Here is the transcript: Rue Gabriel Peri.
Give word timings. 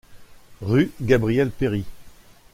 Rue 0.63 0.89
Gabriel 0.99 1.51
Peri. 1.51 1.85